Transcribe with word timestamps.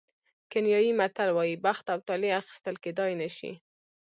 کینیايي 0.51 0.91
متل 0.99 1.29
وایي 1.33 1.55
بخت 1.65 1.85
او 1.93 1.99
طالع 2.07 2.29
اخیستل 2.41 2.75
کېدای 2.83 3.11
نه 3.21 3.29
شي. 3.37 3.51